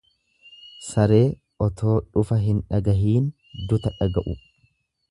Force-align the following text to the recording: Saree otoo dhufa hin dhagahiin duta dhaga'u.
Saree 0.85 1.27
otoo 1.67 1.93
dhufa 2.17 2.41
hin 2.47 2.65
dhagahiin 2.73 3.33
duta 3.71 3.97
dhaga'u. 4.03 4.37